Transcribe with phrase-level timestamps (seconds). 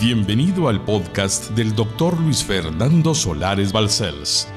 [0.00, 4.48] Bienvenido al podcast del doctor Luis Fernando Solares Balcells.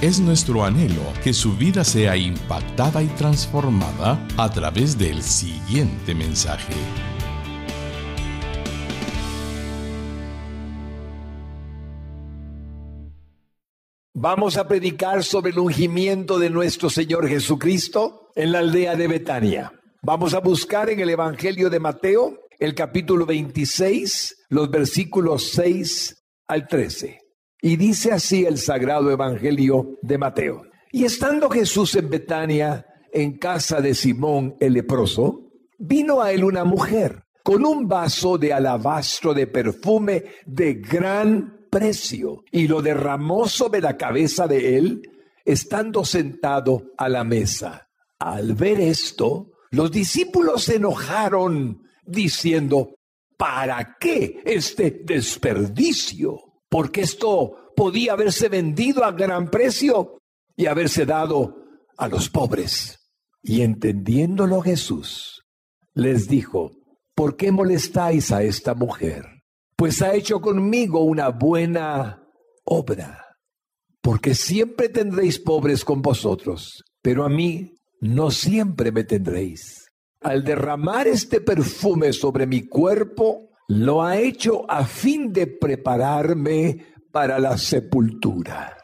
[0.00, 6.72] Es nuestro anhelo que su vida sea impactada y transformada a través del siguiente mensaje.
[14.14, 19.72] Vamos a predicar sobre el ungimiento de nuestro Señor Jesucristo en la aldea de Betania.
[20.00, 26.66] Vamos a buscar en el Evangelio de Mateo el capítulo 26, los versículos 6 al
[26.66, 27.18] 13.
[27.62, 30.62] Y dice así el sagrado Evangelio de Mateo.
[30.92, 36.64] Y estando Jesús en Betania, en casa de Simón el leproso, vino a él una
[36.64, 43.80] mujer con un vaso de alabastro de perfume de gran precio y lo derramó sobre
[43.80, 45.02] la cabeza de él,
[45.44, 47.88] estando sentado a la mesa.
[48.18, 52.94] Al ver esto, los discípulos se enojaron diciendo,
[53.36, 56.38] ¿para qué este desperdicio?
[56.68, 60.18] Porque esto podía haberse vendido a gran precio
[60.56, 61.56] y haberse dado
[61.96, 62.98] a los pobres.
[63.42, 65.42] Y entendiéndolo Jesús,
[65.94, 66.72] les dijo,
[67.14, 69.26] ¿por qué molestáis a esta mujer?
[69.76, 72.22] Pues ha hecho conmigo una buena
[72.64, 73.20] obra.
[74.00, 79.83] Porque siempre tendréis pobres con vosotros, pero a mí no siempre me tendréis
[80.24, 87.38] al derramar este perfume sobre mi cuerpo, lo ha hecho a fin de prepararme para
[87.38, 88.76] la sepultura.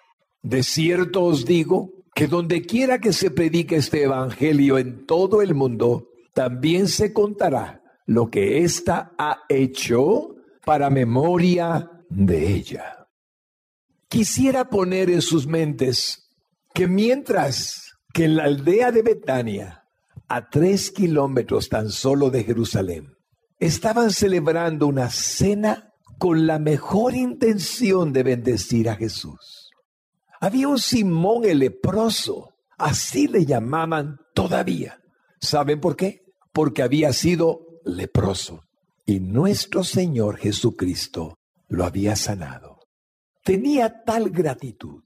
[0.42, 5.54] De cierto os digo que donde quiera que se predique este evangelio en todo el
[5.54, 13.08] mundo, también se contará lo que ésta ha hecho para memoria de ella.
[14.08, 16.30] Quisiera poner en sus mentes
[16.74, 19.79] que mientras que en la aldea de Betania
[20.30, 23.16] a tres kilómetros tan solo de Jerusalén,
[23.58, 29.70] estaban celebrando una cena con la mejor intención de bendecir a Jesús.
[30.40, 35.00] Había un Simón el leproso, así le llamaban todavía.
[35.40, 36.22] ¿Saben por qué?
[36.52, 38.62] Porque había sido leproso
[39.04, 42.78] y nuestro Señor Jesucristo lo había sanado.
[43.42, 45.02] Tenía tal gratitud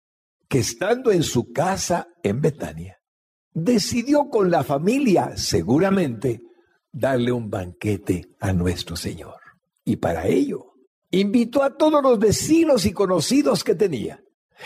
[0.51, 2.94] que estando en su casa en Betania,
[3.55, 6.43] decidió con la familia, seguramente,
[6.93, 9.37] darle un banquete a nuestro Señor.
[9.85, 10.75] Y para ello,
[11.11, 14.23] invitó a todos los vecinos y conocidos que tenía,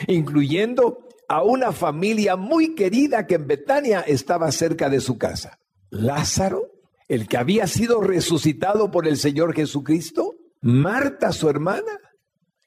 [0.07, 5.59] incluyendo a una familia muy querida que en Betania estaba cerca de su casa.
[5.91, 6.73] Lázaro,
[7.09, 11.99] el que había sido resucitado por el Señor Jesucristo, Marta, su hermana,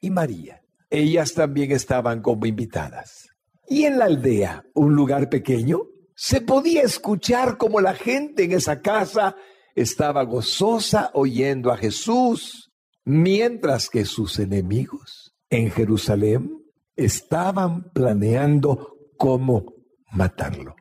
[0.00, 0.62] y María.
[0.90, 3.28] Ellas también estaban como invitadas.
[3.68, 5.82] Y en la aldea, un lugar pequeño,
[6.14, 9.36] se podía escuchar como la gente en esa casa
[9.74, 12.70] estaba gozosa oyendo a Jesús,
[13.04, 16.50] mientras que sus enemigos en Jerusalén
[16.96, 19.64] estaban planeando cómo
[20.10, 20.74] matarlo.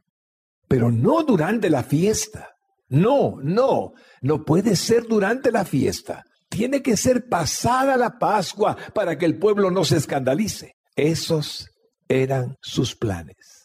[0.67, 2.49] Pero no durante la fiesta.
[2.87, 6.23] No, no, no puede ser durante la fiesta.
[6.49, 10.73] Tiene que ser pasada la Pascua para que el pueblo no se escandalice.
[10.95, 11.69] Esos
[12.09, 13.60] eran sus planes.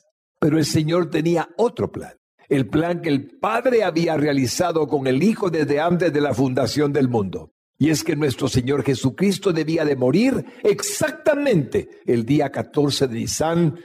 [0.46, 2.12] Pero el Señor tenía otro plan.
[2.48, 6.92] El plan que el Padre había realizado con el Hijo desde antes de la fundación
[6.92, 7.50] del mundo.
[7.80, 13.76] Y es que nuestro Señor Jesucristo debía de morir exactamente el día 14 de Nisan,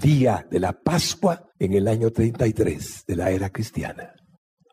[0.00, 4.14] día de la Pascua, en el año 33 de la era cristiana.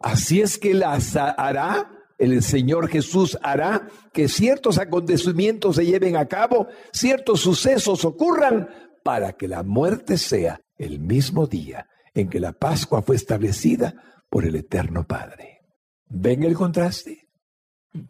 [0.01, 6.27] Así es que la hará, el Señor Jesús hará que ciertos acontecimientos se lleven a
[6.27, 8.69] cabo, ciertos sucesos ocurran
[9.03, 13.93] para que la muerte sea el mismo día en que la Pascua fue establecida
[14.29, 15.59] por el Eterno Padre.
[16.07, 17.27] ¿Ven el contraste?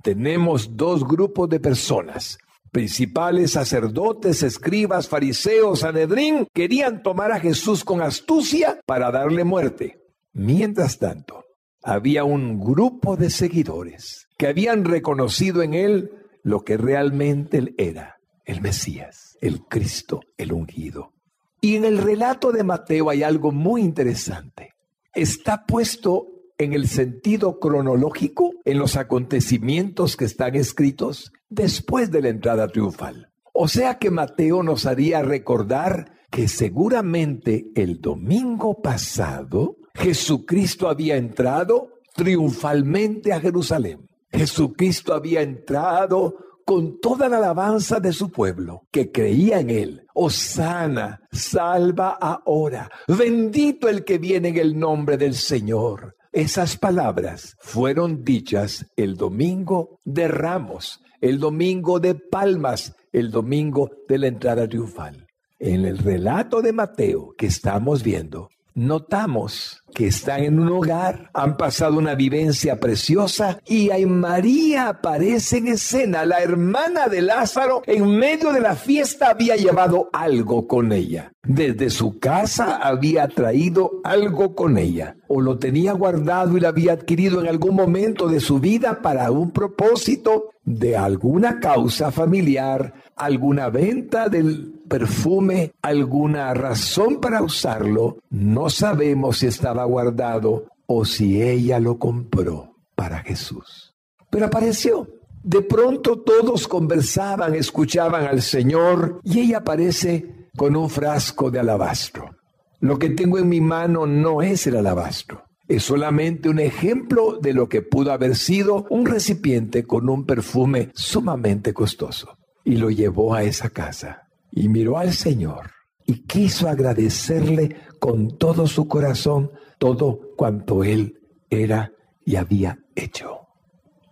[0.01, 2.37] Tenemos dos grupos de personas.
[2.71, 10.01] Principales sacerdotes, escribas, fariseos, Sanedrín querían tomar a Jesús con astucia para darle muerte.
[10.33, 11.45] Mientras tanto,
[11.81, 16.11] había un grupo de seguidores que habían reconocido en él
[16.43, 21.14] lo que realmente él era, el Mesías, el Cristo, el ungido.
[21.61, 24.73] Y en el relato de Mateo hay algo muy interesante.
[25.13, 32.29] Está puesto en el sentido cronológico en los acontecimientos que están escritos después de la
[32.29, 33.31] entrada triunfal.
[33.53, 42.01] O sea que Mateo nos haría recordar que seguramente el domingo pasado Jesucristo había entrado
[42.13, 44.07] triunfalmente a Jerusalén.
[44.31, 50.07] Jesucristo había entrado con toda la alabanza de su pueblo que creía en él.
[50.15, 52.89] Osana, salva ahora.
[53.07, 56.15] Bendito el que viene en el nombre del Señor.
[56.31, 64.17] Esas palabras fueron dichas el domingo de Ramos, el domingo de Palmas, el domingo de
[64.17, 65.27] la entrada triunfal.
[65.59, 71.55] En el relato de Mateo que estamos viendo, notamos que están en un hogar, han
[71.55, 76.25] pasado una vivencia preciosa y ahí María aparece en escena.
[76.25, 81.31] La hermana de Lázaro en medio de la fiesta había llevado algo con ella.
[81.47, 86.93] Desde su casa había traído algo con ella o lo tenía guardado y lo había
[86.93, 93.69] adquirido en algún momento de su vida para un propósito de alguna causa familiar, alguna
[93.69, 98.17] venta del perfume, alguna razón para usarlo.
[98.31, 103.95] No sabemos si estaba guardado o si ella lo compró para Jesús.
[104.29, 105.07] Pero apareció.
[105.43, 112.31] De pronto todos conversaban, escuchaban al Señor y ella aparece con un frasco de alabastro.
[112.79, 115.43] Lo que tengo en mi mano no es el alabastro.
[115.67, 120.91] Es solamente un ejemplo de lo que pudo haber sido un recipiente con un perfume
[120.93, 122.37] sumamente costoso.
[122.63, 125.71] Y lo llevó a esa casa y miró al Señor
[126.05, 131.19] y quiso agradecerle con todo su corazón todo cuanto él
[131.49, 131.91] era
[132.23, 133.47] y había hecho.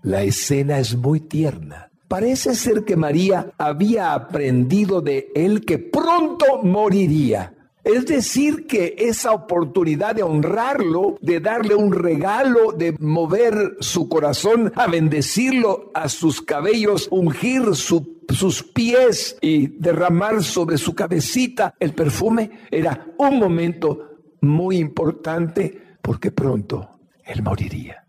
[0.02, 1.90] La escena es muy tierna.
[2.08, 7.56] Parece ser que María había aprendido de él que pronto moriría.
[7.84, 14.72] Es decir, que esa oportunidad de honrarlo, de darle un regalo, de mover su corazón,
[14.76, 22.52] a bendecirlo, a sus cabellos, ungir sus pies y derramar sobre su cabecita el perfume,
[22.72, 24.13] era un momento
[24.44, 28.06] muy importante porque pronto él moriría.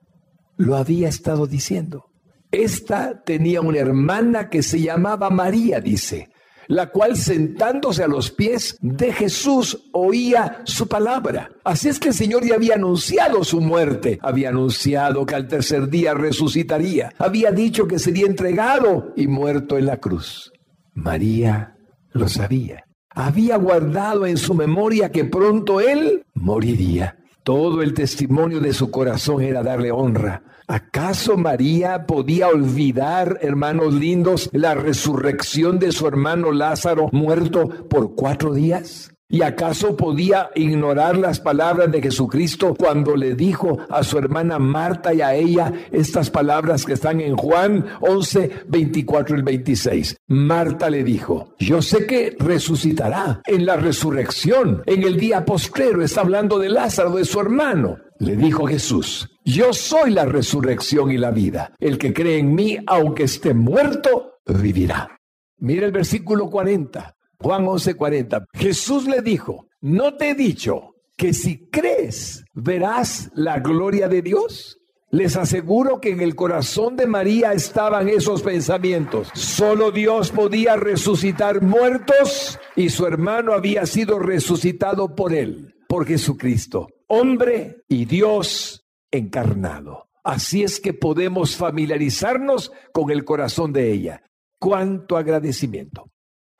[0.56, 2.06] Lo había estado diciendo.
[2.50, 6.28] Esta tenía una hermana que se llamaba María, dice,
[6.68, 11.50] la cual sentándose a los pies de Jesús oía su palabra.
[11.64, 15.88] Así es que el Señor ya había anunciado su muerte, había anunciado que al tercer
[15.88, 20.52] día resucitaría, había dicho que sería entregado y muerto en la cruz.
[20.94, 21.76] María
[22.12, 22.83] lo sabía
[23.14, 27.16] había guardado en su memoria que pronto él moriría.
[27.42, 30.42] Todo el testimonio de su corazón era darle honra.
[30.66, 38.54] ¿Acaso María podía olvidar, hermanos lindos, la resurrección de su hermano Lázaro muerto por cuatro
[38.54, 39.13] días?
[39.34, 45.12] ¿Y acaso podía ignorar las palabras de Jesucristo cuando le dijo a su hermana Marta
[45.12, 50.16] y a ella estas palabras que están en Juan 11, 24 y 26?
[50.28, 56.20] Marta le dijo, yo sé que resucitará en la resurrección, en el día postrero, está
[56.20, 57.96] hablando de Lázaro, de su hermano.
[58.20, 61.74] Le dijo Jesús, yo soy la resurrección y la vida.
[61.80, 65.18] El que cree en mí, aunque esté muerto, vivirá.
[65.58, 67.13] Mira el versículo 40.
[67.38, 68.46] Juan 11:40.
[68.54, 74.78] Jesús le dijo, ¿no te he dicho que si crees verás la gloria de Dios?
[75.10, 79.28] Les aseguro que en el corazón de María estaban esos pensamientos.
[79.34, 86.88] Solo Dios podía resucitar muertos y su hermano había sido resucitado por él, por Jesucristo,
[87.06, 90.08] hombre y Dios encarnado.
[90.24, 94.22] Así es que podemos familiarizarnos con el corazón de ella.
[94.58, 96.10] Cuánto agradecimiento.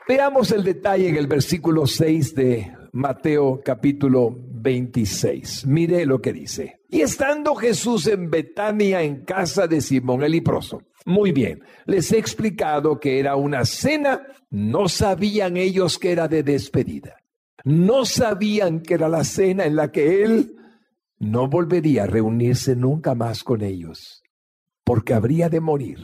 [0.06, 5.66] Veamos el detalle en el versículo 6 de Mateo capítulo 26.
[5.66, 6.82] Mire lo que dice.
[6.90, 10.82] Y estando Jesús en Betania en casa de Simón el leproso.
[11.06, 16.42] Muy bien, les he explicado que era una cena, no sabían ellos que era de
[16.42, 17.16] despedida.
[17.64, 20.54] No sabían que era la cena en la que él
[21.18, 24.22] no volvería a reunirse nunca más con ellos,
[24.84, 25.98] porque habría de morir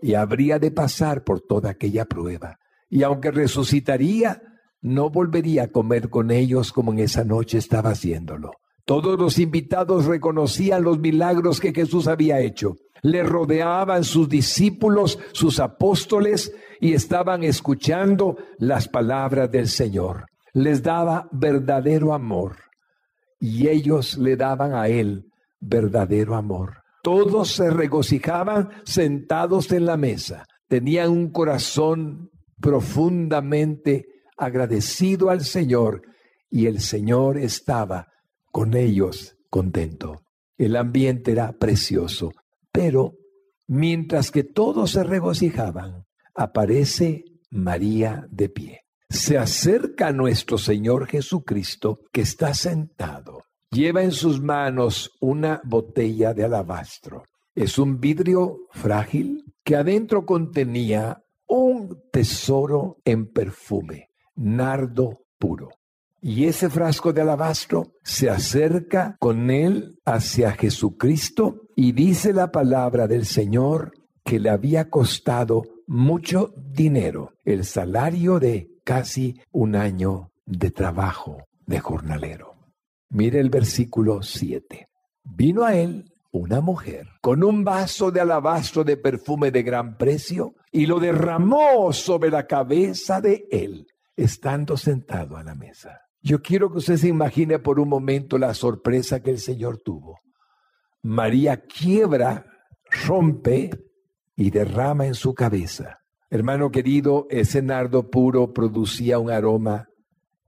[0.00, 2.58] y habría de pasar por toda aquella prueba
[2.90, 4.42] y aunque resucitaría,
[4.80, 8.52] no volvería a comer con ellos como en esa noche estaba haciéndolo.
[8.84, 12.76] Todos los invitados reconocían los milagros que Jesús había hecho.
[13.02, 20.24] Le rodeaban sus discípulos, sus apóstoles, y estaban escuchando las palabras del Señor.
[20.54, 22.56] Les daba verdadero amor,
[23.38, 25.26] y ellos le daban a él
[25.60, 26.82] verdadero amor.
[27.02, 30.46] Todos se regocijaban sentados en la mesa.
[30.66, 32.30] Tenían un corazón
[32.60, 36.02] profundamente agradecido al Señor
[36.50, 38.06] y el Señor estaba
[38.50, 40.22] con ellos contento.
[40.56, 42.32] El ambiente era precioso,
[42.72, 43.14] pero
[43.66, 48.80] mientras que todos se regocijaban, aparece María de pie.
[49.08, 53.44] Se acerca a nuestro Señor Jesucristo que está sentado.
[53.70, 57.24] Lleva en sus manos una botella de alabastro.
[57.54, 61.22] Es un vidrio frágil que adentro contenía
[62.18, 65.68] tesoro en perfume, nardo puro.
[66.20, 73.06] Y ese frasco de alabastro se acerca con él hacia Jesucristo y dice la palabra
[73.06, 73.92] del Señor
[74.24, 81.78] que le había costado mucho dinero, el salario de casi un año de trabajo de
[81.78, 82.56] jornalero.
[83.10, 84.88] Mire el versículo 7.
[85.22, 90.56] Vino a él una mujer con un vaso de alabastro de perfume de gran precio
[90.72, 96.00] y lo derramó sobre la cabeza de él, estando sentado a la mesa.
[96.20, 100.18] Yo quiero que usted se imagine por un momento la sorpresa que el Señor tuvo.
[101.02, 102.44] María quiebra,
[103.06, 103.70] rompe
[104.36, 106.00] y derrama en su cabeza.
[106.30, 109.88] Hermano querido, ese nardo puro producía un aroma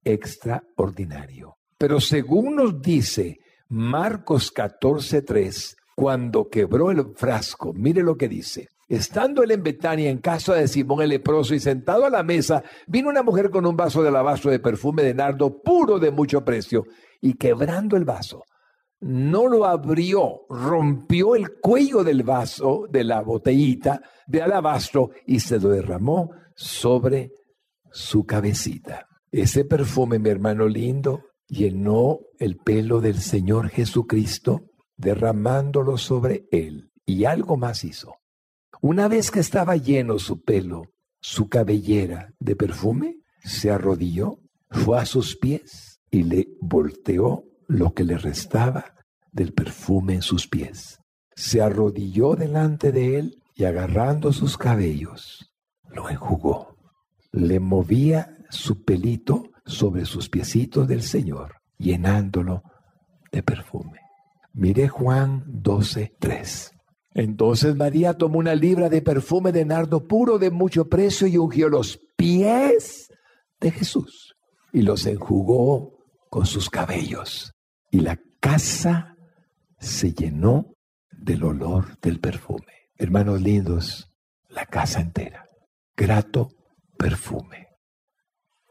[0.04, 1.56] extraordinario.
[1.78, 8.68] Pero según nos dice Marcos 14:3, cuando quebró el frasco, mire lo que dice.
[8.90, 12.64] Estando él en Betania, en casa de Simón el leproso, y sentado a la mesa,
[12.88, 16.44] vino una mujer con un vaso de alabastro de perfume de nardo puro de mucho
[16.44, 16.82] precio,
[17.20, 18.42] y quebrando el vaso,
[18.98, 25.60] no lo abrió, rompió el cuello del vaso, de la botellita de alabastro, y se
[25.60, 27.30] lo derramó sobre
[27.92, 29.06] su cabecita.
[29.30, 34.62] Ese perfume, mi hermano lindo, llenó el pelo del Señor Jesucristo,
[34.96, 36.90] derramándolo sobre él.
[37.06, 38.19] Y algo más hizo.
[38.82, 40.84] Una vez que estaba lleno su pelo,
[41.20, 44.38] su cabellera de perfume, se arrodilló,
[44.70, 48.94] fue a sus pies y le volteó lo que le restaba
[49.32, 50.98] del perfume en sus pies.
[51.34, 55.52] Se arrodilló delante de él y agarrando sus cabellos,
[55.90, 56.76] lo enjugó.
[57.32, 62.62] Le movía su pelito sobre sus piecitos del Señor, llenándolo
[63.30, 64.00] de perfume.
[64.54, 66.72] Mire Juan 12, 3.
[67.12, 71.68] Entonces María tomó una libra de perfume de nardo puro de mucho precio y ungió
[71.68, 73.12] los pies
[73.60, 74.36] de Jesús
[74.72, 75.98] y los enjugó
[76.28, 77.52] con sus cabellos.
[77.90, 79.16] Y la casa
[79.78, 80.74] se llenó
[81.10, 82.90] del olor del perfume.
[82.96, 84.10] Hermanos lindos,
[84.48, 85.46] la casa entera.
[85.96, 86.48] Grato
[86.96, 87.68] perfume.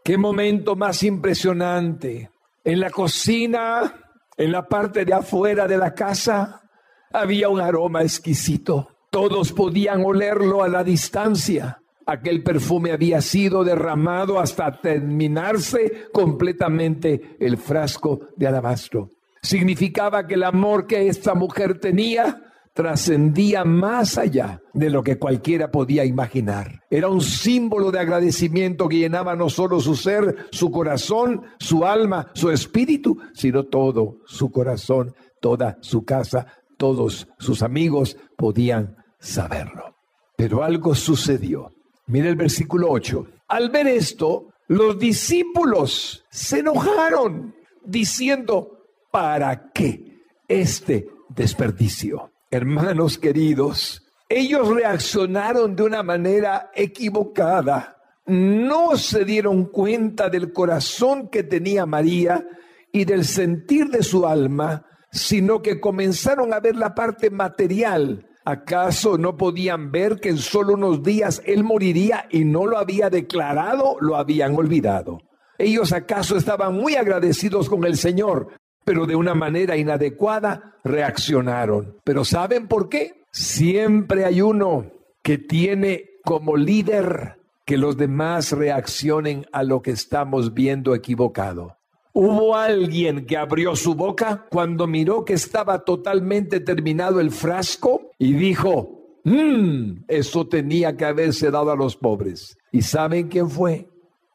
[0.03, 2.31] Qué momento más impresionante.
[2.63, 3.93] En la cocina,
[4.38, 6.68] en la parte de afuera de la casa,
[7.11, 8.89] había un aroma exquisito.
[9.09, 11.81] Todos podían olerlo a la distancia.
[12.05, 19.09] Aquel perfume había sido derramado hasta terminarse completamente el frasco de alabastro.
[19.41, 25.69] Significaba que el amor que esta mujer tenía trascendía más allá de lo que cualquiera
[25.69, 26.81] podía imaginar.
[26.89, 32.31] Era un símbolo de agradecimiento que llenaba no solo su ser, su corazón, su alma,
[32.33, 36.47] su espíritu, sino todo su corazón, toda su casa,
[36.79, 39.95] todos sus amigos podían saberlo.
[40.38, 41.74] Pero algo sucedió.
[42.07, 43.27] Mira el versículo 8.
[43.50, 52.31] Al ver esto, los discípulos se enojaron diciendo, ¿para qué este desperdicio?
[52.50, 57.98] Hermanos queridos, ellos reaccionaron de una manera equivocada.
[58.25, 62.48] No se dieron cuenta del corazón que tenía María
[62.93, 68.25] y del sentir de su alma sino que comenzaron a ver la parte material.
[68.45, 73.09] ¿Acaso no podían ver que en solo unos días él moriría y no lo había
[73.09, 73.97] declarado?
[73.99, 75.19] Lo habían olvidado.
[75.57, 78.47] Ellos acaso estaban muy agradecidos con el Señor,
[78.85, 81.97] pero de una manera inadecuada reaccionaron.
[82.03, 83.23] ¿Pero saben por qué?
[83.31, 87.35] Siempre hay uno que tiene como líder
[87.65, 91.78] que los demás reaccionen a lo que estamos viendo equivocado.
[92.13, 98.33] Hubo alguien que abrió su boca cuando miró que estaba totalmente terminado el frasco y
[98.33, 102.57] dijo, mmm, eso tenía que haberse dado a los pobres.
[102.71, 103.87] ¿Y saben quién fue?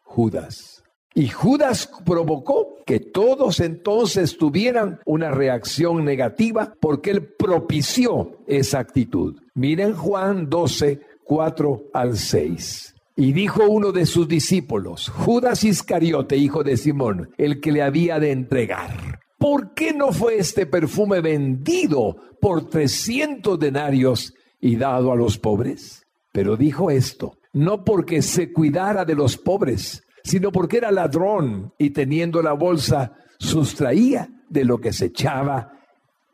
[0.03, 0.85] Judas.
[1.15, 9.41] Y Judas provocó que todos entonces tuvieran una reacción negativa porque él propició esa actitud.
[9.55, 12.94] Miren Juan 12, 4 al 6.
[13.17, 18.19] Y dijo uno de sus discípulos, Judas Iscariote, hijo de Simón, el que le había
[18.19, 19.21] de entregar.
[19.39, 26.03] ¿Por qué no fue este perfume vendido por trescientos denarios y dado a los pobres?
[26.33, 31.91] Pero dijo esto, no porque se cuidara de los pobres, sino porque era ladrón y
[31.91, 35.71] teniendo la bolsa sustraía de lo que se echaba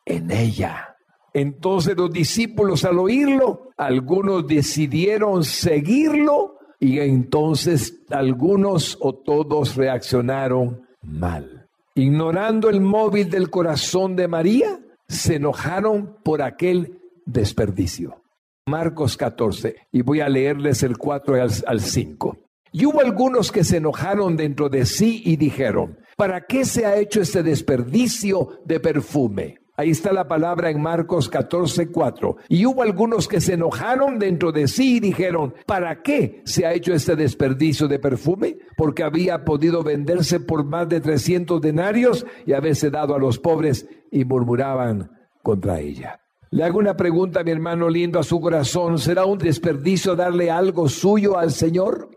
[0.07, 0.97] en ella.
[1.35, 11.69] Entonces los discípulos al oírlo, algunos decidieron seguirlo y entonces algunos o todos reaccionaron mal.
[11.95, 18.23] Ignorando el móvil del corazón de María, se enojaron por aquel desperdicio.
[18.67, 22.39] Marcos 14, y voy a leerles el 4 al, al 5.
[22.73, 26.97] Y hubo algunos que se enojaron dentro de sí y dijeron, ¿para qué se ha
[26.97, 29.60] hecho este desperdicio de perfume?
[29.81, 32.37] Ahí está la palabra en Marcos 14, 4.
[32.51, 36.75] Y hubo algunos que se enojaron dentro de sí y dijeron, ¿para qué se ha
[36.75, 38.59] hecho este desperdicio de perfume?
[38.77, 43.89] Porque había podido venderse por más de 300 denarios y haberse dado a los pobres
[44.13, 46.21] y murmuraban contra ella.
[46.51, 48.99] Le hago una pregunta, mi hermano lindo, a su corazón.
[48.99, 52.11] ¿Será un desperdicio darle algo suyo al Señor?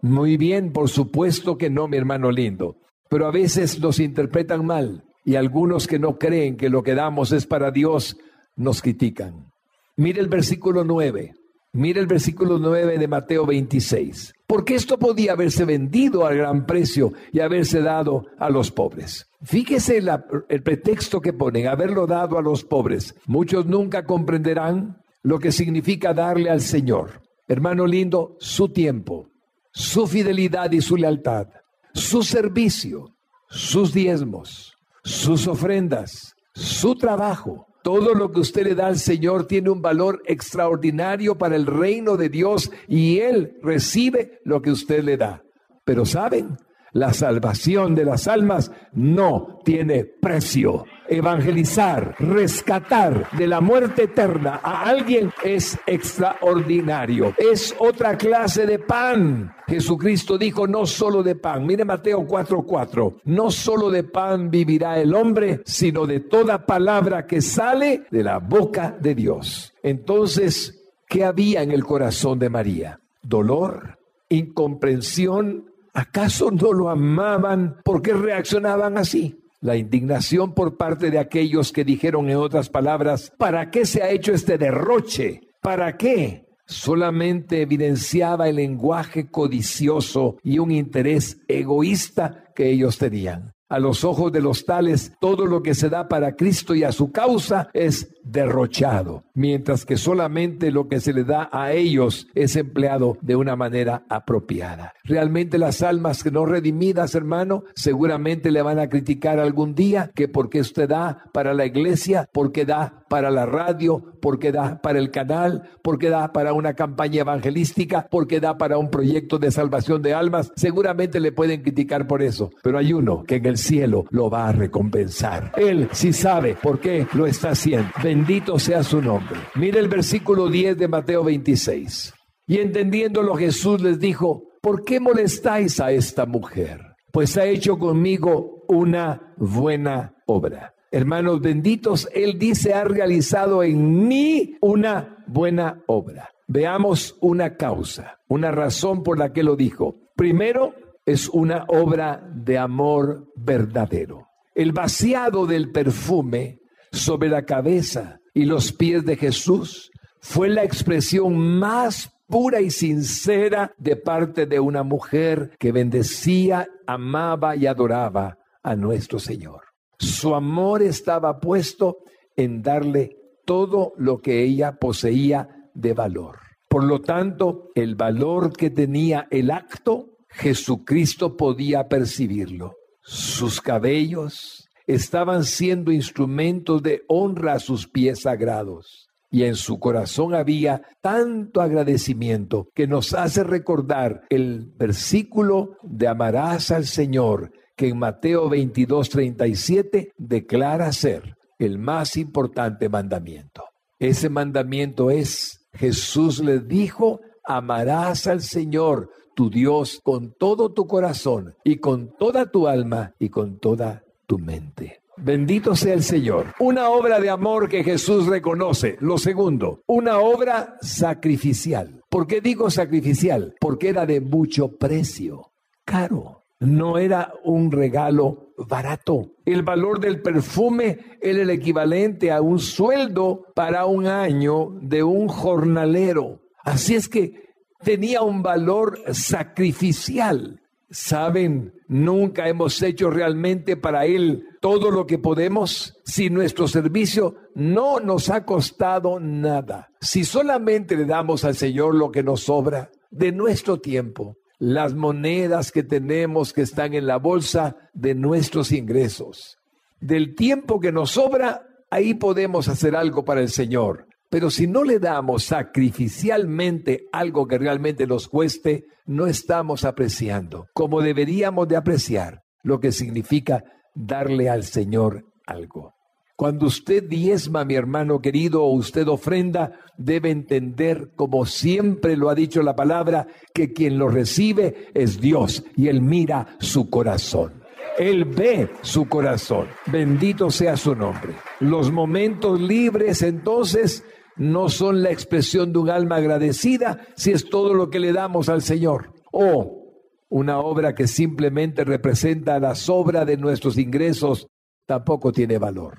[0.00, 2.78] Muy bien, por supuesto que no, mi hermano lindo.
[3.08, 7.32] Pero a veces nos interpretan mal y algunos que no creen que lo que damos
[7.32, 8.16] es para Dios
[8.56, 9.52] nos critican.
[9.96, 11.34] Mire el versículo 9.
[11.72, 14.34] Mire el versículo 9 de Mateo 26.
[14.46, 19.26] Porque esto podía haberse vendido a gran precio y haberse dado a los pobres.
[19.42, 20.02] Fíjese
[20.48, 23.14] el pretexto que ponen, haberlo dado a los pobres.
[23.26, 27.22] Muchos nunca comprenderán lo que significa darle al Señor.
[27.48, 29.30] Hermano lindo, su tiempo,
[29.72, 31.48] su fidelidad y su lealtad,
[31.92, 33.16] su servicio,
[33.48, 34.73] sus diezmos,
[35.04, 40.22] sus ofrendas, su trabajo, todo lo que usted le da al Señor tiene un valor
[40.24, 45.42] extraordinario para el reino de Dios y Él recibe lo que usted le da.
[45.84, 46.56] Pero saben,
[46.92, 50.86] la salvación de las almas no tiene precio.
[51.08, 57.34] Evangelizar, rescatar de la muerte eterna a alguien es extraordinario.
[57.36, 59.54] Es otra clase de pan.
[59.66, 61.66] Jesucristo dijo, no solo de pan.
[61.66, 63.20] Mire Mateo 4:4.
[63.24, 68.38] No solo de pan vivirá el hombre, sino de toda palabra que sale de la
[68.38, 69.72] boca de Dios.
[69.82, 73.00] Entonces, ¿qué había en el corazón de María?
[73.22, 77.76] Dolor, incomprensión, ¿Acaso no lo amaban?
[77.84, 79.43] ¿Por qué reaccionaban así?
[79.64, 84.10] La indignación por parte de aquellos que dijeron en otras palabras, ¿para qué se ha
[84.10, 85.40] hecho este derroche?
[85.62, 86.44] ¿Para qué?
[86.66, 93.54] Solamente evidenciaba el lenguaje codicioso y un interés egoísta que ellos tenían.
[93.70, 96.92] A los ojos de los tales, todo lo que se da para Cristo y a
[96.92, 102.56] su causa es derrochado, mientras que solamente lo que se le da a ellos es
[102.56, 104.94] empleado de una manera apropiada.
[105.04, 110.60] Realmente las almas no redimidas, hermano, seguramente le van a criticar algún día que porque
[110.60, 115.70] usted da para la iglesia, porque da para la radio, porque da para el canal,
[115.82, 120.52] porque da para una campaña evangelística, porque da para un proyecto de salvación de almas.
[120.56, 124.48] Seguramente le pueden criticar por eso, pero hay uno que en el cielo lo va
[124.48, 125.52] a recompensar.
[125.56, 127.90] Él sí sabe por qué lo está haciendo.
[128.02, 129.23] Bendito sea su nombre.
[129.54, 132.14] Mire el versículo 10 de Mateo 26.
[132.46, 136.80] Y entendiéndolo Jesús les dijo, ¿por qué molestáis a esta mujer?
[137.12, 140.74] Pues ha hecho conmigo una buena obra.
[140.90, 146.30] Hermanos benditos, Él dice, ha realizado en mí una buena obra.
[146.46, 149.96] Veamos una causa, una razón por la que lo dijo.
[150.14, 150.74] Primero,
[151.06, 154.28] es una obra de amor verdadero.
[154.54, 156.60] El vaciado del perfume
[156.92, 163.72] sobre la cabeza y los pies de Jesús fue la expresión más pura y sincera
[163.78, 169.62] de parte de una mujer que bendecía, amaba y adoraba a nuestro Señor.
[169.98, 171.98] Su amor estaba puesto
[172.36, 176.38] en darle todo lo que ella poseía de valor.
[176.68, 182.74] Por lo tanto, el valor que tenía el acto, Jesucristo podía percibirlo.
[183.00, 189.08] Sus cabellos estaban siendo instrumentos de honra a sus pies sagrados.
[189.30, 196.70] Y en su corazón había tanto agradecimiento que nos hace recordar el versículo de amarás
[196.70, 203.64] al Señor que en Mateo 22, 37 declara ser el más importante mandamiento.
[203.98, 211.54] Ese mandamiento es, Jesús le dijo, amarás al Señor tu Dios con todo tu corazón
[211.64, 215.00] y con toda tu alma y con toda tu mente.
[215.16, 216.54] Bendito sea el Señor.
[216.58, 218.96] Una obra de amor que Jesús reconoce.
[219.00, 222.02] Lo segundo, una obra sacrificial.
[222.08, 223.54] ¿Por qué digo sacrificial?
[223.60, 225.52] Porque era de mucho precio,
[225.84, 229.32] caro no era un regalo barato.
[229.44, 235.28] El valor del perfume era el equivalente a un sueldo para un año de un
[235.28, 236.40] jornalero.
[236.64, 237.34] Así es que
[237.82, 240.60] tenía un valor sacrificial.
[240.90, 248.00] Saben, nunca hemos hecho realmente para Él todo lo que podemos si nuestro servicio no
[248.00, 249.90] nos ha costado nada.
[250.00, 255.72] Si solamente le damos al Señor lo que nos sobra de nuestro tiempo, las monedas
[255.72, 259.58] que tenemos que están en la bolsa de nuestros ingresos.
[260.00, 264.06] Del tiempo que nos sobra, ahí podemos hacer algo para el Señor.
[264.34, 271.02] Pero si no le damos sacrificialmente algo que realmente nos cueste, no estamos apreciando como
[271.02, 273.62] deberíamos de apreciar lo que significa
[273.94, 275.94] darle al Señor algo.
[276.34, 282.34] Cuando usted diezma, mi hermano querido, o usted ofrenda, debe entender, como siempre lo ha
[282.34, 287.62] dicho la palabra, que quien lo recibe es Dios y Él mira su corazón.
[287.96, 289.68] Él ve su corazón.
[289.86, 291.34] Bendito sea su nombre.
[291.60, 294.04] Los momentos libres entonces
[294.36, 298.48] no son la expresión de un alma agradecida si es todo lo que le damos
[298.48, 299.12] al Señor.
[299.32, 299.84] O
[300.28, 304.46] una obra que simplemente representa la sobra de nuestros ingresos
[304.86, 305.98] tampoco tiene valor.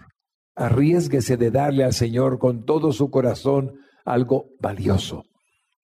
[0.55, 3.73] Arriesguese de darle al Señor con todo su corazón
[4.05, 5.23] algo valioso.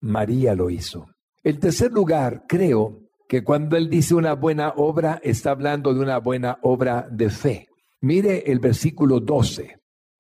[0.02, 1.06] María lo hizo.
[1.44, 6.18] En tercer lugar, creo que cuando él dice una buena obra, está hablando de una
[6.20, 7.68] buena obra de fe.
[8.02, 9.77] Mire el versículo 12.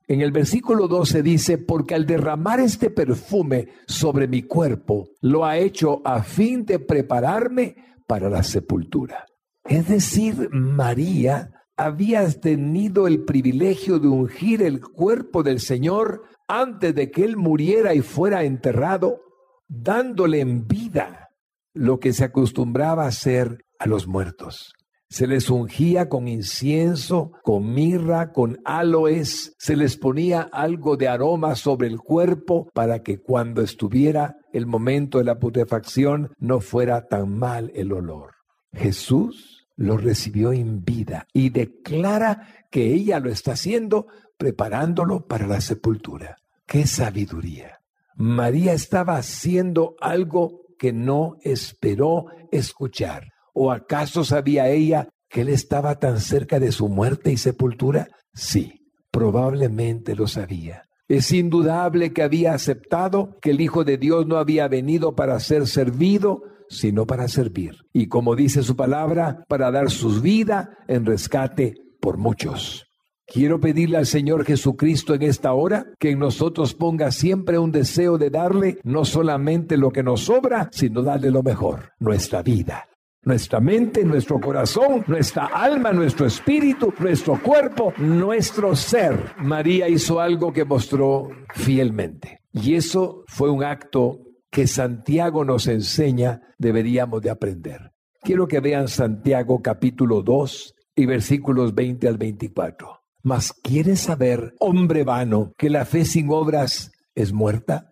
[0.07, 5.57] En el versículo 12 dice, porque al derramar este perfume sobre mi cuerpo, lo ha
[5.57, 7.75] hecho a fin de prepararme
[8.07, 9.25] para la sepultura.
[9.65, 17.11] Es decir, María había tenido el privilegio de ungir el cuerpo del Señor antes de
[17.11, 19.19] que Él muriera y fuera enterrado,
[19.67, 21.27] dándole en vida
[21.73, 24.73] lo que se acostumbraba a hacer a los muertos.
[25.09, 31.55] Se les ungía con incienso, con mirra, con aloes, se les ponía algo de aroma
[31.55, 37.37] sobre el cuerpo para que cuando estuviera el momento de la putrefacción no fuera tan
[37.37, 38.35] mal el olor.
[38.73, 45.61] Jesús lo recibió en vida y declara que ella lo está haciendo preparándolo para la
[45.61, 46.37] sepultura.
[46.65, 47.79] ¡Qué sabiduría!
[48.15, 53.31] María estaba haciendo algo que no esperó escuchar.
[53.59, 58.07] ¿O acaso sabía ella que él estaba tan cerca de su muerte y sepultura?
[58.31, 60.83] Sí, probablemente lo sabía.
[61.07, 65.65] Es indudable que había aceptado que el Hijo de Dios no había venido para ser
[65.65, 67.77] servido, sino para servir.
[67.93, 72.85] Y como dice su palabra, para dar su vida en rescate por muchos.
[73.25, 78.19] Quiero pedirle al Señor Jesucristo en esta hora que en nosotros ponga siempre un deseo
[78.19, 82.85] de darle no solamente lo que nos sobra, sino darle lo mejor, nuestra vida,
[83.27, 89.33] nuestra mente, nuestro corazón, nuestra alma, nuestro espíritu, nuestro cuerpo, nuestro ser.
[89.39, 92.39] María hizo algo que mostró fielmente.
[92.53, 97.91] Y eso fue un acto que Santiago nos enseña deberíamos de aprender.
[98.21, 103.01] Quiero que vean Santiago capítulo 2 y versículos 20 al 24.
[103.23, 107.91] Mas ¿quieres saber, hombre vano, que la fe sin obras es muerta?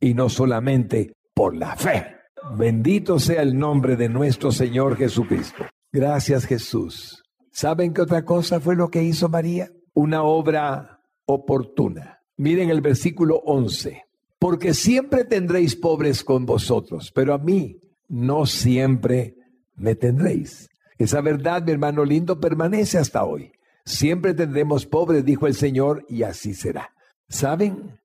[0.00, 2.16] y no solamente por la fe.
[2.56, 5.66] Bendito sea el nombre de nuestro Señor Jesucristo.
[5.92, 7.22] Gracias Jesús.
[7.52, 9.70] ¿Saben qué otra cosa fue lo que hizo María?
[9.92, 12.20] Una obra oportuna.
[12.36, 14.04] Miren el versículo 11
[14.40, 19.36] porque siempre tendréis pobres con vosotros, pero a mí no siempre
[19.76, 20.66] me tendréis.
[20.96, 23.52] Esa verdad, mi hermano lindo, permanece hasta hoy.
[23.84, 26.90] Siempre tendremos pobres, dijo el Señor, y así será.
[27.28, 27.99] ¿Saben?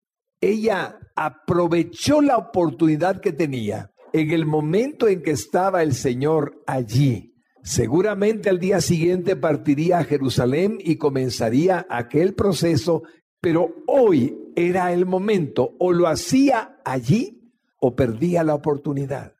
[0.45, 7.33] Ella aprovechó la oportunidad que tenía en el momento en que estaba el Señor allí.
[7.63, 13.03] Seguramente al día siguiente partiría a Jerusalén y comenzaría aquel proceso
[13.45, 19.33] pero hoy era el momento, o lo hacía allí o perdía la oportunidad.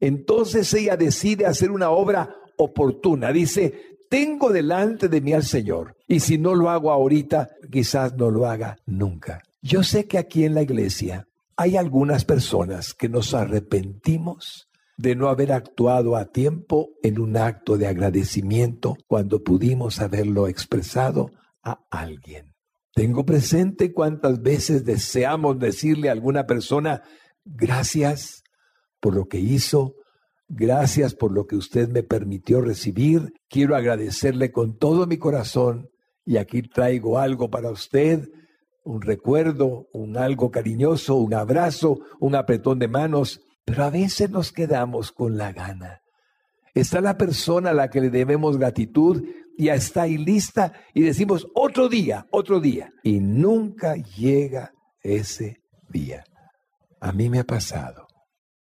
[0.00, 3.30] Entonces ella decide hacer una obra oportuna.
[3.30, 8.32] Dice, tengo delante de mí al Señor, y si no lo hago ahorita, quizás no
[8.32, 9.40] lo haga nunca.
[9.62, 15.28] Yo sé que aquí en la iglesia hay algunas personas que nos arrepentimos de no
[15.28, 21.30] haber actuado a tiempo en un acto de agradecimiento cuando pudimos haberlo expresado
[21.62, 22.54] a alguien.
[22.92, 27.02] Tengo presente cuántas veces deseamos decirle a alguna persona,
[27.44, 28.42] gracias
[28.98, 29.94] por lo que hizo,
[30.48, 35.88] gracias por lo que usted me permitió recibir, quiero agradecerle con todo mi corazón
[36.24, 38.28] y aquí traigo algo para usted,
[38.84, 44.52] un recuerdo, un algo cariñoso, un abrazo, un apretón de manos, pero a veces nos
[44.52, 46.00] quedamos con la gana.
[46.74, 49.22] Está la persona a la que le debemos gratitud
[49.58, 52.90] ya está ahí lista y decimos otro día, otro día.
[53.02, 56.24] Y nunca llega ese día.
[57.00, 58.06] A mí me ha pasado.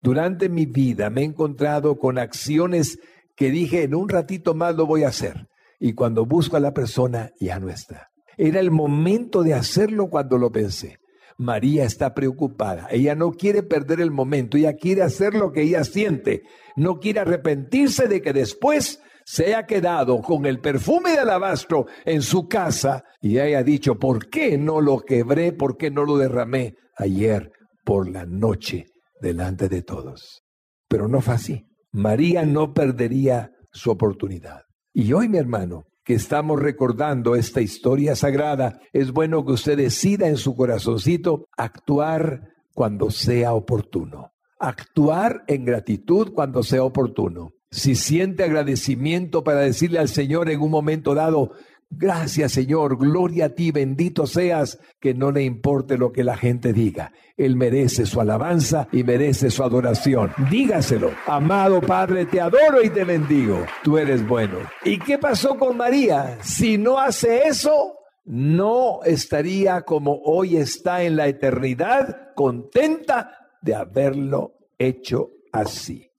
[0.03, 2.99] Durante mi vida me he encontrado con acciones
[3.37, 5.47] que dije en un ratito más lo voy a hacer.
[5.81, 8.09] y cuando busco a la persona ya no está.
[8.37, 10.99] Era el momento de hacerlo cuando lo pensé.
[11.37, 12.87] María está preocupada.
[12.91, 14.57] Ella no quiere perder el momento.
[14.57, 16.43] Ella quiere hacer lo que ella siente.
[16.77, 22.23] No quiere arrepentirse de que después se haya quedado con el perfume de alabastro en
[22.23, 25.53] su casa y haya dicho, ¿por qué no lo quebré?
[25.53, 27.51] ¿Por qué no lo derramé ayer
[27.85, 28.87] por la noche
[29.21, 30.43] delante de todos?
[30.89, 31.65] Pero no fue así.
[31.93, 34.63] María no perdería su oportunidad.
[34.93, 40.29] Y hoy, mi hermano, que estamos recordando esta historia sagrada, es bueno que usted decida
[40.29, 44.33] en su corazoncito actuar cuando sea oportuno.
[44.59, 47.53] Actuar en gratitud cuando sea oportuno.
[47.71, 51.53] Si siente agradecimiento para decirle al Señor en un momento dado,
[51.91, 56.73] Gracias Señor, gloria a ti, bendito seas, que no le importe lo que la gente
[56.73, 57.13] diga.
[57.37, 60.33] Él merece su alabanza y merece su adoración.
[60.51, 63.65] Dígaselo, amado Padre, te adoro y te bendigo.
[63.83, 64.59] Tú eres bueno.
[64.85, 66.39] ¿Y qué pasó con María?
[66.43, 74.55] Si no hace eso, no estaría como hoy está en la eternidad, contenta de haberlo
[74.79, 76.11] hecho así.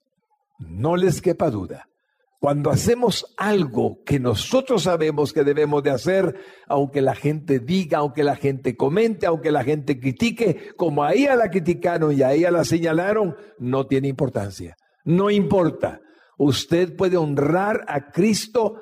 [0.58, 1.88] No les quepa duda.
[2.38, 8.24] Cuando hacemos algo que nosotros sabemos que debemos de hacer, aunque la gente diga, aunque
[8.24, 12.50] la gente comente, aunque la gente critique, como a ella la criticaron y a ella
[12.50, 14.76] la señalaron, no tiene importancia.
[15.04, 16.00] No importa.
[16.38, 18.80] Usted puede honrar a Cristo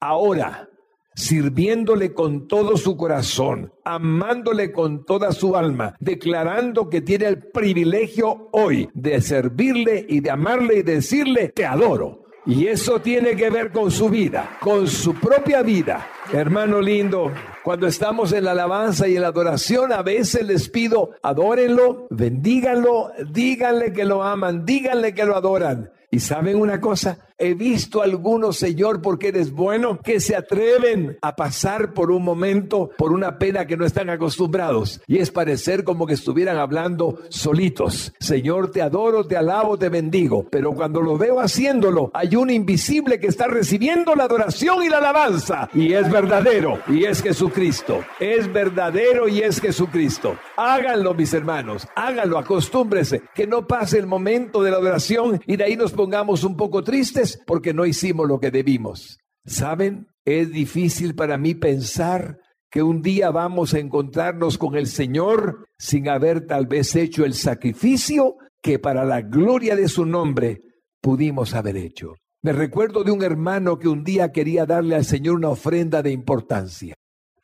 [0.00, 0.68] ahora,
[1.14, 8.48] sirviéndole con todo su corazón, amándole con toda su alma, declarando que tiene el privilegio
[8.52, 12.23] hoy de servirle y de amarle y decirle, te adoro.
[12.46, 16.06] Y eso tiene que ver con su vida, con su propia vida.
[16.30, 21.12] Hermano lindo, cuando estamos en la alabanza y en la adoración, a veces les pido,
[21.22, 25.90] adórenlo, bendíganlo, díganle que lo aman, díganle que lo adoran.
[26.14, 31.34] Y saben una cosa, he visto algunos, Señor, porque eres bueno, que se atreven a
[31.34, 35.00] pasar por un momento, por una pena que no están acostumbrados.
[35.08, 38.12] Y es parecer como que estuvieran hablando solitos.
[38.20, 40.46] Señor, te adoro, te alabo, te bendigo.
[40.48, 44.98] Pero cuando lo veo haciéndolo, hay un invisible que está recibiendo la adoración y la
[44.98, 45.68] alabanza.
[45.74, 48.04] Y es verdadero, y es Jesucristo.
[48.20, 50.36] Es verdadero y es Jesucristo.
[50.56, 55.64] Háganlo, mis hermanos, háganlo, acostúmbrese, que no pase el momento de la adoración y de
[55.64, 59.20] ahí nos pongamos un poco tristes porque no hicimos lo que debimos.
[59.46, 60.08] ¿Saben?
[60.26, 62.40] Es difícil para mí pensar
[62.70, 67.32] que un día vamos a encontrarnos con el Señor sin haber tal vez hecho el
[67.32, 70.60] sacrificio que para la gloria de su nombre
[71.00, 72.16] pudimos haber hecho.
[72.42, 76.10] Me recuerdo de un hermano que un día quería darle al Señor una ofrenda de
[76.10, 76.94] importancia,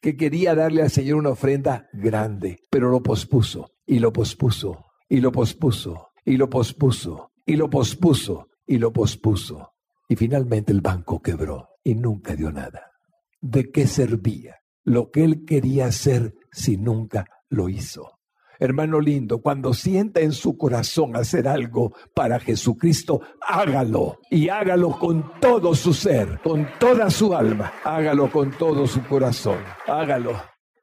[0.03, 5.21] que quería darle al Señor una ofrenda grande, pero lo pospuso y lo pospuso y
[5.23, 9.73] lo pospuso y lo pospuso y lo pospuso y lo pospuso.
[10.09, 12.93] Y finalmente el banco quebró y nunca dio nada.
[13.41, 18.21] ¿De qué servía lo que él quería hacer si nunca lo hizo?
[18.61, 25.33] Hermano lindo, cuando sienta en su corazón hacer algo para Jesucristo, hágalo y hágalo con
[25.41, 30.41] todo su ser, con toda su alma, hágalo con todo su corazón, hágalo.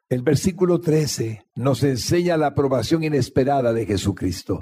[0.09, 4.59] El versículo 13 nos enseña la aprobación inesperada de Jesucristo.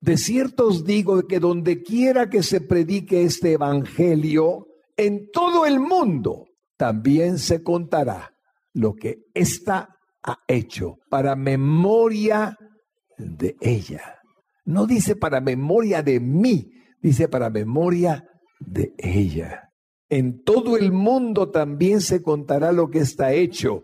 [0.00, 5.80] De cierto os digo que donde quiera que se predique este evangelio, en todo el
[5.80, 8.30] mundo también se contará
[8.72, 12.56] lo que ésta ha hecho para memoria
[13.16, 14.20] de ella.
[14.64, 16.70] No dice para memoria de mí,
[17.02, 18.24] dice para memoria
[18.60, 19.70] de ella.
[20.08, 23.82] En todo el mundo también se contará lo que está hecho.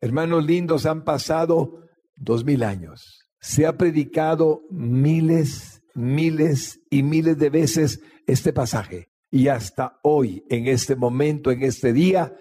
[0.00, 1.84] Hermanos lindos, han pasado
[2.16, 9.08] dos mil años se ha predicado miles, miles y miles de veces este pasaje.
[9.30, 12.34] Y hasta hoy, en este momento, en este día,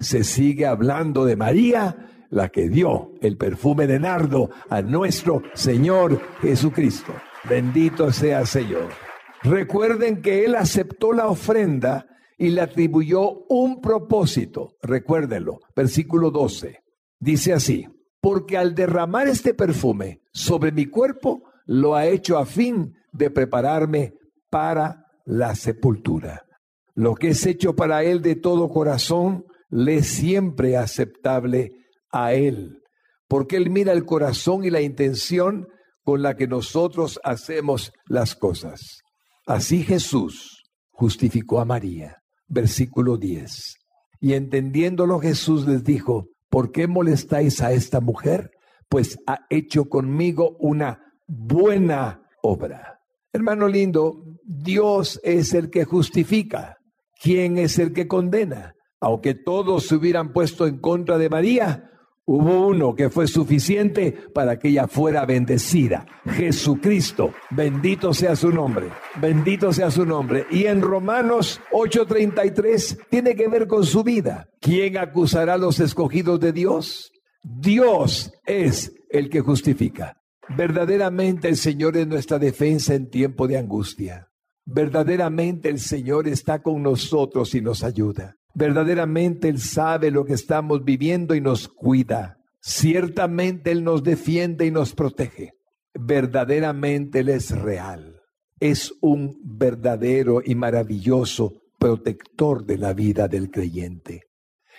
[0.00, 6.20] se sigue hablando de María, la que dio el perfume de nardo a nuestro Señor
[6.40, 7.14] Jesucristo.
[7.48, 8.88] Bendito sea Señor.
[9.42, 14.76] Recuerden que Él aceptó la ofrenda y le atribuyó un propósito.
[14.82, 15.60] Recuérdenlo.
[15.76, 16.80] Versículo 12.
[17.20, 17.86] Dice así
[18.20, 24.14] porque al derramar este perfume sobre mi cuerpo, lo ha hecho a fin de prepararme
[24.50, 26.42] para la sepultura.
[26.94, 31.72] Lo que es hecho para Él de todo corazón, le es siempre aceptable
[32.10, 32.80] a Él,
[33.28, 35.68] porque Él mira el corazón y la intención
[36.02, 39.00] con la que nosotros hacemos las cosas.
[39.46, 42.16] Así Jesús justificó a María.
[42.48, 43.76] Versículo 10.
[44.20, 48.50] Y entendiéndolo Jesús les dijo, ¿Por qué molestáis a esta mujer?
[48.90, 53.00] Pues ha hecho conmigo una buena obra.
[53.32, 56.76] Hermano lindo, Dios es el que justifica.
[57.22, 58.74] ¿Quién es el que condena?
[59.00, 61.88] Aunque todos se hubieran puesto en contra de María,
[62.26, 66.04] hubo uno que fue suficiente para que ella fuera bendecida.
[66.24, 68.88] Jesucristo, bendito sea su nombre,
[69.20, 70.46] bendito sea su nombre.
[70.50, 74.48] Y en Romanos 8:33 tiene que ver con su vida.
[74.60, 77.12] ¿Quién acusará a los escogidos de Dios?
[77.42, 80.20] Dios es el que justifica.
[80.56, 84.28] Verdaderamente el Señor es nuestra defensa en tiempo de angustia.
[84.64, 88.36] Verdaderamente el Señor está con nosotros y nos ayuda.
[88.54, 92.38] Verdaderamente Él sabe lo que estamos viviendo y nos cuida.
[92.60, 95.54] Ciertamente Él nos defiende y nos protege.
[95.94, 98.20] Verdaderamente Él es real.
[98.58, 104.24] Es un verdadero y maravilloso protector de la vida del creyente.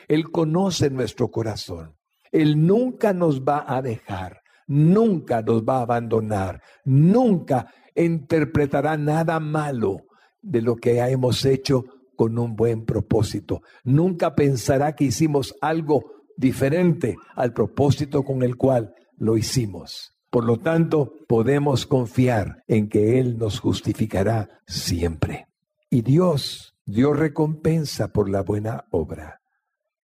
[0.07, 1.95] Él conoce nuestro corazón.
[2.31, 10.05] Él nunca nos va a dejar, nunca nos va a abandonar, nunca interpretará nada malo
[10.41, 13.61] de lo que hemos hecho con un buen propósito.
[13.83, 16.03] Nunca pensará que hicimos algo
[16.37, 20.13] diferente al propósito con el cual lo hicimos.
[20.29, 25.47] Por lo tanto, podemos confiar en que Él nos justificará siempre.
[25.89, 29.41] Y Dios dio recompensa por la buena obra.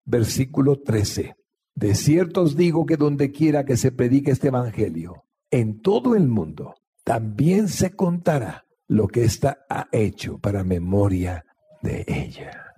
[0.05, 1.35] Versículo 13.
[1.75, 6.27] De cierto os digo que donde quiera que se predique este Evangelio, en todo el
[6.27, 11.45] mundo, también se contará lo que ésta ha hecho para memoria
[11.81, 12.73] de ella.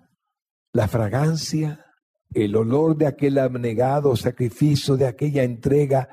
[0.71, 1.85] La fragancia,
[2.33, 6.09] el olor de aquel abnegado sacrificio, de aquella entrega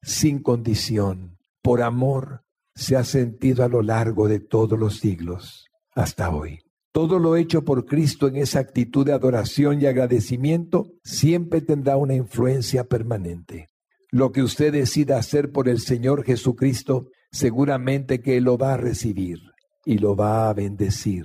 [0.00, 6.30] sin condición, por amor, se ha sentido a lo largo de todos los siglos hasta
[6.30, 6.60] hoy.
[6.92, 12.14] Todo lo hecho por Cristo en esa actitud de adoración y agradecimiento siempre tendrá una
[12.14, 13.68] influencia permanente.
[14.10, 19.38] Lo que usted decida hacer por el Señor Jesucristo, seguramente que lo va a recibir
[19.86, 21.24] y lo va a bendecir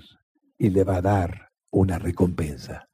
[0.57, 2.87] y le va a dar una recompensa.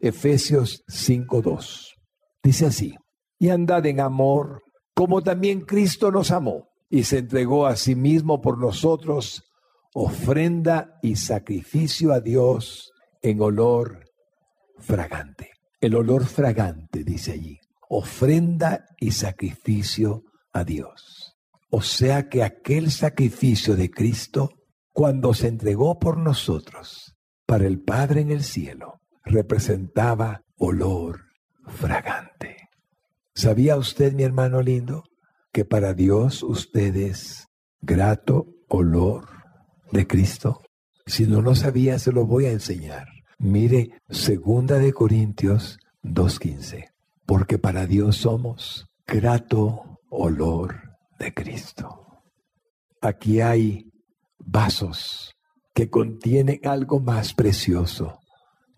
[0.00, 1.94] Efesios 5:2.
[2.42, 2.96] Dice así,
[3.38, 8.40] y andad en amor, como también Cristo nos amó y se entregó a sí mismo
[8.40, 9.44] por nosotros,
[9.94, 14.04] ofrenda y sacrificio a Dios en olor
[14.78, 15.50] fragante.
[15.80, 21.36] El olor fragante, dice allí, ofrenda y sacrificio a Dios.
[21.70, 24.50] O sea que aquel sacrificio de Cristo
[24.92, 27.14] cuando se entregó por nosotros
[27.46, 31.20] para el Padre en el cielo, representaba olor
[31.66, 32.56] fragante.
[33.32, 35.04] ¿Sabía usted, mi hermano lindo,
[35.52, 37.46] que para Dios usted es
[37.80, 39.37] grato olor
[39.92, 40.62] de Cristo?
[41.06, 43.08] Si no lo sabía, se lo voy a enseñar.
[43.38, 46.90] Mire, segunda de Corintios 2.15,
[47.24, 52.22] porque para Dios somos grato olor de Cristo.
[53.00, 53.90] Aquí hay
[54.38, 55.34] vasos
[55.74, 58.20] que contienen algo más precioso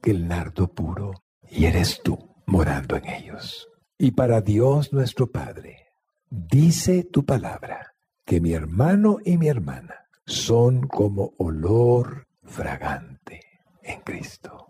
[0.02, 1.12] que el nardo puro,
[1.50, 3.68] y eres tú morando en ellos.
[3.98, 5.88] Y para Dios nuestro Padre,
[6.30, 7.94] dice tu palabra,
[8.24, 13.40] que mi hermano y mi hermana son como olor fragante
[13.82, 14.66] en Cristo.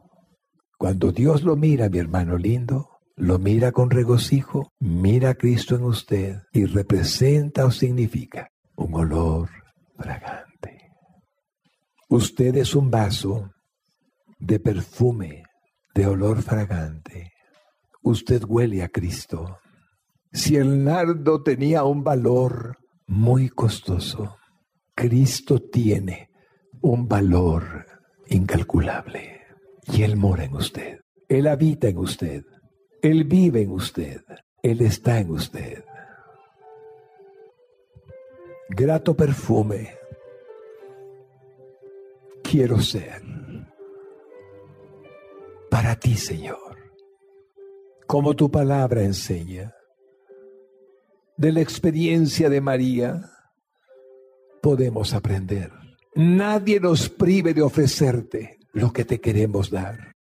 [0.79, 5.85] Cuando Dios lo mira, mi hermano lindo, lo mira con regocijo, mira a Cristo en
[5.85, 9.51] usted y representa o significa un olor
[9.99, 10.91] fragante.
[12.09, 13.51] Usted es un vaso
[14.39, 15.45] de perfume,
[15.95, 17.33] de olor fragante.
[18.03, 19.59] Usted huele a Cristo.
[20.33, 24.40] Si el nardo tenía un valor muy costoso,
[25.01, 26.29] Cristo tiene
[26.83, 27.87] un valor
[28.27, 29.41] incalculable.
[29.87, 31.01] Y Él mora en usted.
[31.27, 32.45] Él habita en usted.
[33.01, 34.21] Él vive en usted.
[34.63, 35.83] Él está en usted.
[38.69, 39.97] Grato perfume
[42.43, 43.23] quiero ser
[45.71, 46.77] para ti, Señor,
[48.07, 49.75] como tu palabra enseña.
[51.39, 53.40] De la experiencia de María
[54.63, 55.71] podemos aprender.
[56.15, 60.17] Nadie nos prive de ofrecerte lo que te queremos dar.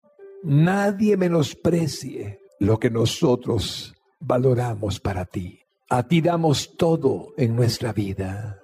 [0.42, 5.60] Nadie menosprecie lo que nosotros valoramos para ti.
[5.88, 8.62] A ti damos todo en nuestra vida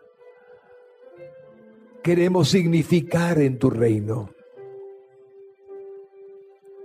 [2.03, 4.35] queremos significar en tu reino.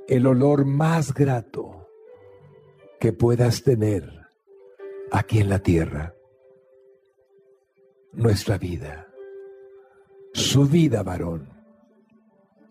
[0.07, 1.89] El olor más grato
[2.99, 4.09] que puedas tener
[5.11, 6.13] aquí en la tierra.
[8.17, 9.07] Nuestra vida.
[10.33, 11.47] Su vida varón.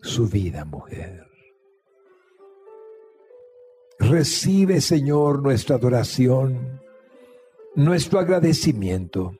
[0.01, 1.25] Su vida mujer.
[3.97, 6.81] Recibe, Señor, nuestra adoración,
[7.75, 9.37] nuestro agradecimiento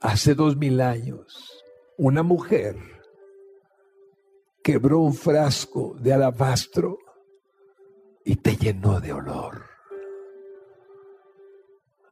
[0.00, 1.62] hace dos mil años,
[1.98, 2.76] una mujer
[4.62, 6.96] quebró un frasco de alabastro
[8.24, 9.69] y te llenó de olor.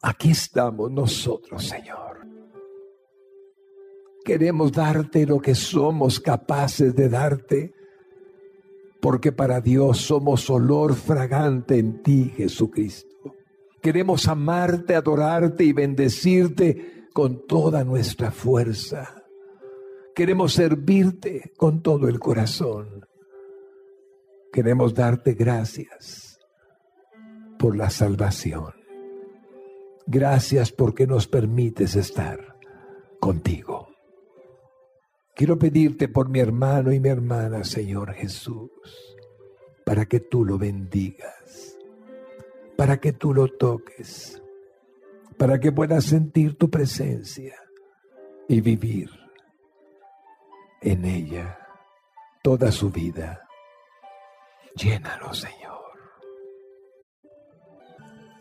[0.03, 2.27] Aquí estamos nosotros, Señor.
[4.25, 7.75] Queremos darte lo que somos capaces de darte,
[9.01, 13.35] porque para Dios somos olor fragante en ti, Jesucristo.
[13.81, 19.25] Queremos amarte, adorarte y bendecirte con toda nuestra fuerza.
[20.15, 23.07] Queremos servirte con todo el corazón.
[24.53, 26.39] Queremos darte gracias
[27.59, 28.78] por la salvación.
[30.11, 32.57] Gracias porque nos permites estar
[33.21, 33.89] contigo.
[35.37, 38.71] Quiero pedirte por mi hermano y mi hermana, Señor Jesús,
[39.85, 41.79] para que tú lo bendigas
[42.79, 44.41] para que tú lo toques,
[45.37, 47.57] para que puedas sentir tu presencia
[48.47, 49.11] y vivir
[50.81, 51.59] en ella
[52.41, 53.49] toda su vida.
[54.77, 55.78] Llénalo, Señor.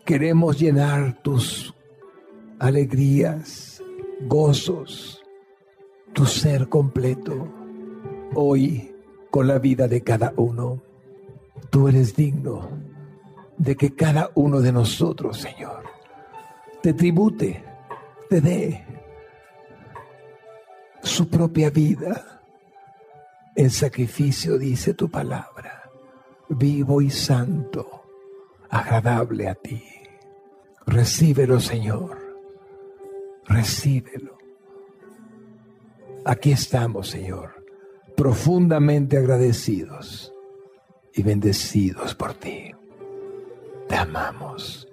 [0.08, 1.74] Queremos llenar tus
[2.58, 3.82] alegrías,
[4.22, 5.22] gozos,
[6.14, 7.46] tu ser completo,
[8.34, 8.90] hoy
[9.30, 10.80] con la vida de cada uno.
[11.68, 12.70] Tú eres digno
[13.58, 15.82] de que cada uno de nosotros, Señor,
[16.80, 17.62] te tribute,
[18.30, 18.86] te dé
[21.02, 22.40] su propia vida
[23.54, 25.82] en sacrificio, dice tu palabra,
[26.48, 28.04] vivo y santo,
[28.70, 29.97] agradable a ti.
[30.88, 32.16] Recíbelo, Señor,
[33.44, 34.38] recíbelo.
[36.24, 37.62] Aquí estamos, Señor,
[38.16, 40.32] profundamente agradecidos
[41.12, 42.72] y bendecidos por ti.
[43.86, 44.88] Te amamos,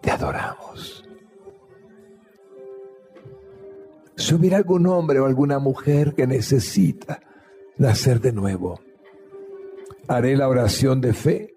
[0.00, 1.06] te adoramos.
[4.16, 7.20] Si hubiera algún hombre o alguna mujer que necesita
[7.76, 8.80] nacer de nuevo,
[10.08, 11.54] haré la oración de fe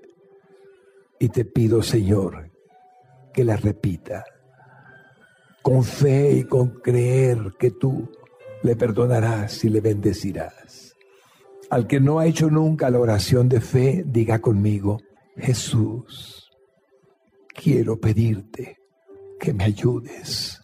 [1.17, 2.48] y te pido, Señor,
[3.39, 4.25] que la repita
[5.61, 8.11] con fe y con creer que tú
[8.63, 10.97] le perdonarás y le bendecirás.
[11.69, 14.99] Al que no ha hecho nunca la oración de fe, diga conmigo,
[15.37, 16.51] Jesús,
[17.55, 18.77] quiero pedirte
[19.39, 20.59] que me ayudes.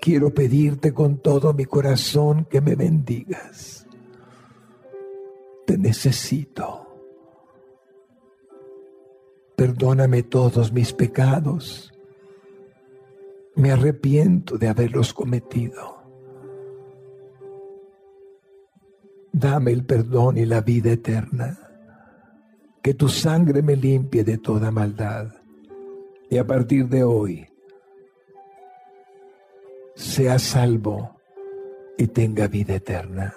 [0.00, 3.86] Quiero pedirte con todo mi corazón que me bendigas.
[5.64, 6.87] Te necesito.
[9.58, 11.92] Perdóname todos mis pecados.
[13.56, 16.00] Me arrepiento de haberlos cometido.
[19.32, 21.58] Dame el perdón y la vida eterna
[22.80, 25.34] que tu sangre me limpie de toda maldad.
[26.30, 27.48] Y a partir de hoy,
[29.96, 31.16] sea salvo
[31.96, 33.34] y tenga vida eterna.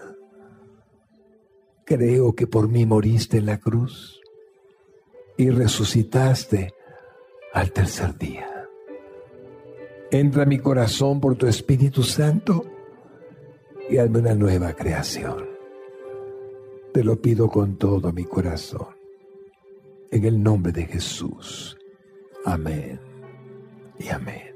[1.84, 4.21] Creo que por mí moriste en la cruz
[5.38, 6.74] y resucitaste
[7.54, 8.48] al tercer día.
[10.12, 12.66] Entra a mi corazón por tu Espíritu Santo
[13.90, 15.50] y hazme una nueva creación.
[16.94, 19.02] Te lo pido con todo mi corazón
[20.12, 21.78] en el nombre de Jesús.
[22.46, 23.00] Amén
[23.98, 24.52] y amén.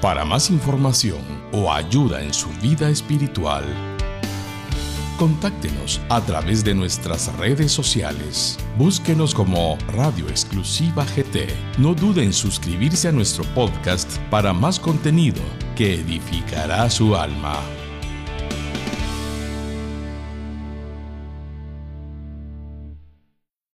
[0.00, 1.22] Para más información
[1.52, 3.64] o ayuda en su vida espiritual,
[5.14, 8.58] contáctenos a través de nuestras redes sociales.
[8.76, 11.46] Búsquenos como Radio Exclusiva GT.
[11.78, 15.40] No dude en suscribirse a nuestro podcast para más contenido
[15.76, 17.62] que edificará su alma.